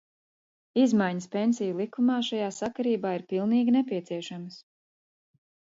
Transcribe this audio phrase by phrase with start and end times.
[0.83, 4.63] Izmaiņas Pensiju likumā šajā sakarībā ir pilnīgi nepieciešamas.